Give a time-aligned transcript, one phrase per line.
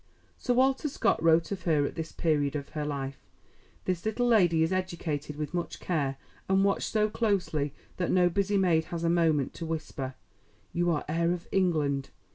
[0.35, 3.19] Sir Walter Scott wrote of her at this period of her life:
[3.85, 6.17] "This little lady is educated with much care,
[6.49, 10.15] and watched so closely that no busy maid has a moment to whisper,
[10.73, 12.09] 'You are heir of England.'